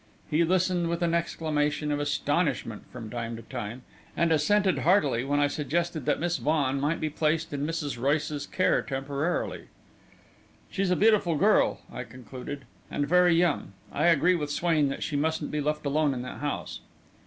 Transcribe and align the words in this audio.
He 0.31 0.43
listened 0.43 0.89
with 0.89 1.03
an 1.03 1.13
exclamation 1.13 1.91
of 1.91 1.99
astonishment 1.99 2.91
from 2.91 3.07
time 3.11 3.35
to 3.35 3.43
time, 3.43 3.83
and 4.17 4.31
assented 4.31 4.79
heartily 4.79 5.23
when 5.23 5.39
I 5.39 5.45
suggested 5.45 6.07
that 6.07 6.19
Miss 6.19 6.37
Vaughan 6.37 6.79
might 6.79 6.99
be 6.99 7.07
placed 7.11 7.53
in 7.53 7.67
Mrs. 7.67 8.01
Royce's 8.01 8.47
care 8.47 8.81
temporarily. 8.81 9.65
"She's 10.71 10.89
a 10.89 10.95
beautiful 10.95 11.35
girl," 11.35 11.81
I 11.93 12.03
concluded, 12.03 12.65
"and 12.89 13.07
very 13.07 13.35
young. 13.35 13.73
I 13.91 14.07
agree 14.07 14.33
with 14.33 14.49
Swain 14.49 14.87
that 14.89 15.03
she 15.03 15.15
mustn't 15.15 15.51
be 15.51 15.61
left 15.61 15.85
alone 15.85 16.15
in 16.15 16.23
that 16.23 16.39
house." 16.39 16.79